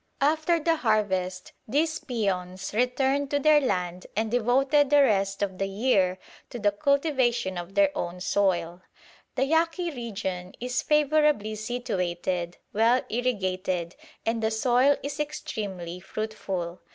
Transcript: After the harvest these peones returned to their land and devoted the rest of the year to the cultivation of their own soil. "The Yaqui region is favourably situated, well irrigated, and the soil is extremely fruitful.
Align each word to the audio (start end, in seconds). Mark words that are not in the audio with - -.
After 0.21 0.59
the 0.59 0.77
harvest 0.77 1.51
these 1.67 1.99
peones 1.99 2.73
returned 2.73 3.29
to 3.29 3.37
their 3.37 3.61
land 3.61 4.07
and 4.15 4.31
devoted 4.31 4.89
the 4.89 5.03
rest 5.03 5.43
of 5.43 5.59
the 5.59 5.67
year 5.67 6.17
to 6.49 6.57
the 6.57 6.71
cultivation 6.71 7.55
of 7.55 7.75
their 7.75 7.95
own 7.95 8.19
soil. 8.19 8.81
"The 9.35 9.45
Yaqui 9.45 9.91
region 9.91 10.55
is 10.59 10.81
favourably 10.81 11.53
situated, 11.53 12.57
well 12.73 13.03
irrigated, 13.11 13.95
and 14.25 14.41
the 14.41 14.49
soil 14.49 14.97
is 15.03 15.19
extremely 15.19 15.99
fruitful. 15.99 16.79